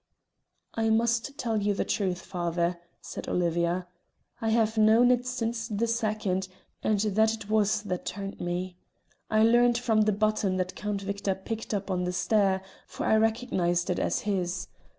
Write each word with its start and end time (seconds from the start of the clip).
"I 0.73 0.89
must 0.89 1.37
tell 1.37 1.61
you 1.61 1.75
the 1.75 1.85
truth, 1.85 2.23
father," 2.23 2.79
said 3.01 3.29
Olivia. 3.29 3.85
"I 4.41 4.49
have 4.49 4.75
known 4.75 5.11
it 5.11 5.27
since 5.27 5.67
the 5.67 5.85
second, 5.85 6.47
and 6.81 6.99
that 7.01 7.35
it 7.35 7.51
was 7.51 7.83
that 7.83 8.03
turned 8.07 8.41
me. 8.41 8.77
I 9.29 9.43
learned 9.43 9.77
from 9.77 10.01
the 10.01 10.11
button 10.11 10.57
that 10.57 10.73
Count 10.73 11.03
Victor 11.03 11.35
picked 11.35 11.71
up 11.71 11.91
on 11.91 12.05
the 12.05 12.13
stair, 12.13 12.63
for 12.87 13.05
I 13.05 13.15
recognised 13.17 13.91
it 13.91 13.99
as 13.99 14.21
his. 14.21 14.69